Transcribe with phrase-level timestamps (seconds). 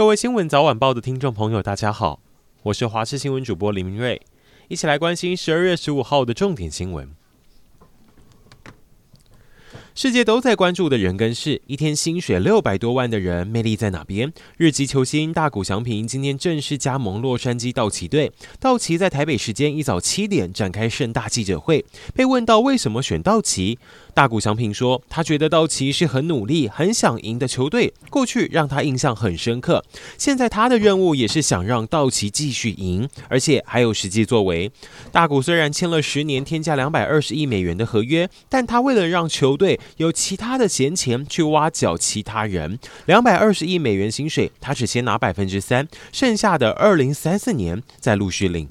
[0.00, 2.20] 各位新闻早晚报的听众朋友，大家好，
[2.62, 4.22] 我是华视新闻主播林明瑞，
[4.68, 7.10] 一起来关心十二月十五号的重点新闻。
[9.92, 14.32] 世界都在关注的人跟事，一天薪水六百多万的人，魅力在哪边？
[14.56, 18.32] 日籍球星大谷翔平今天正式加盟洛杉矶道奇队。
[18.58, 23.78] 道奇在台北时间一早七点展开盛大记者会，被问到为什么选道奇，
[24.20, 29.82] 大谷翔平说，他觉得道奇是很努力、很想赢的球队，过去让他印象很深刻。
[30.18, 34.70] 现在他的任务也是想让道奇继续赢，而且还有实际作为。
[35.10, 48.68] 大谷虽然签了十年、天价两百二十亿美元的合约，但他为了让球队有其他的闲钱去挖角其他人，两百二十亿美元薪水，他只先拿百分之三，剩下的二零三四年再陆续领。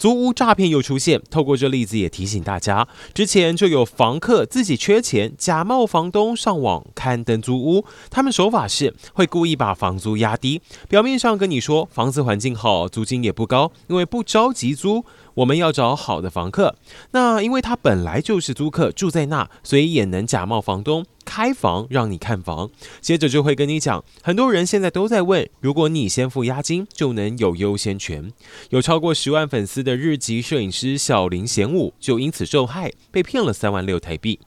[0.00, 15.04] 租屋诈骗又出现，透过这例子也提醒大家，之前就有房客自己缺钱，假冒房东上网刊登租屋，他们手法是会故意把房租压低，表面上跟你说房子环境好，租金也不高，因为不着急租。
[15.34, 16.74] 我们要找好的房客，
[17.12, 22.68] 那因为他本来就是租客，住在那，所以也能假冒房东开房让你看房。
[23.00, 28.32] 接着就会跟你讲，很多人现在都在问，如果你先付押金，就能有优先权。
[28.70, 34.40] 有超过十万粉丝的日籍摄影师小林贤武就因此受害，被骗了三万六台币。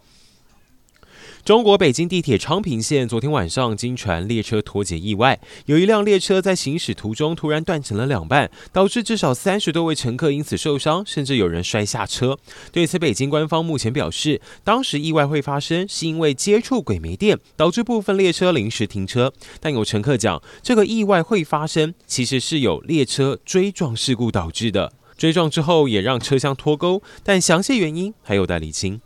[1.46, 12.38] 中国北京地铁昌平线昨天晚上经传列车脱节意外，有一辆列车在行驶途中突然断成了两半，导致至少三十多位乘客因此受伤，甚至有人摔下车。
[12.72, 19.34] 对此，北京官方目前表示，当时意外会发生是因为接触轨没电，导致部分列车临时停车。
[19.60, 29.02] 但有乘客讲，这个意外会发生，其实是有列车追撞事故导致的，追撞之后也让车厢脱钩，但详细原因还有待厘清。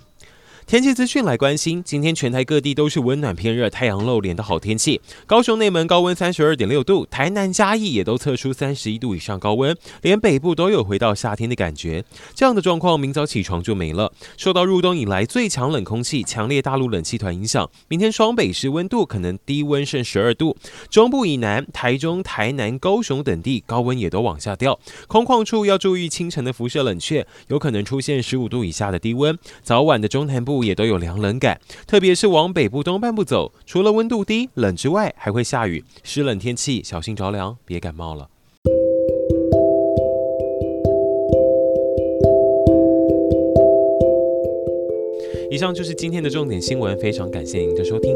[0.67, 4.99] 天气资讯来关心，今天全台各地都是温暖偏热、太阳露脸的好天气。
[5.25, 12.03] 高雄内门高温三十二点六度，台南嘉义也都测出三十一度以上高温，连北部都有回到夏天的感觉。
[12.35, 14.11] 这样的状况，明早起床就没了。
[14.35, 20.57] 受到入冬以来最强冷空气、强烈大陆冷气团影响，明天双北市温度可能低温剩十二度，
[20.89, 24.77] 中部以南、台中、台南、高雄等地高温也都往下掉。
[25.07, 29.39] 空旷处要注意清晨的辐射冷却，有可能出现十五度以下的低温。
[29.63, 38.29] 早晚的中南部也都有凉冷感，特别是往北部东半部走，除了温度低冷之外，还会下雨，湿冷天气，小心着凉，别感冒了。
[45.49, 48.15] 以上就是今天的重点新闻，非常感谢您的收听。